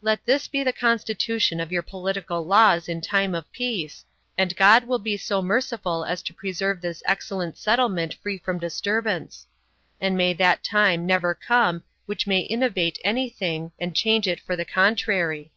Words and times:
32 0.00 0.04
41. 0.06 0.10
Let 0.12 0.26
this 0.26 0.46
be 0.46 0.62
the 0.62 0.72
constitution 0.72 1.58
of 1.58 1.72
your 1.72 1.82
political 1.82 2.46
laws 2.46 2.88
in 2.88 3.00
time 3.00 3.34
of 3.34 3.50
peace, 3.50 4.04
and 4.38 4.54
God 4.54 4.84
will 4.84 5.00
be 5.00 5.16
so 5.16 5.42
merciful 5.42 6.04
as 6.04 6.22
to 6.22 6.32
preserve 6.32 6.80
this 6.80 7.02
excellent 7.04 7.58
settlement 7.58 8.14
free 8.14 8.38
from 8.38 8.60
disturbance: 8.60 9.48
and 10.00 10.16
may 10.16 10.32
that 10.34 10.62
time 10.62 11.04
never 11.04 11.34
come 11.34 11.82
which 12.04 12.28
may 12.28 12.42
innovate 12.42 13.00
any 13.02 13.28
thing, 13.28 13.72
and 13.80 13.96
change 13.96 14.28
it 14.28 14.38
for 14.38 14.54
the 14.54 14.64
contrary. 14.64 15.50